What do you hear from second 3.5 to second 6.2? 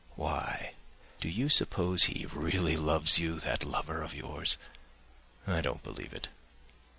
lover of yours? I don't believe